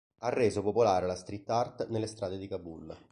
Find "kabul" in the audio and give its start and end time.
2.47-2.97